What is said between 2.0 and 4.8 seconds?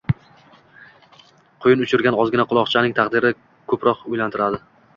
ojizgina uloqchaning taqdiri koʻproq oʻylantirardi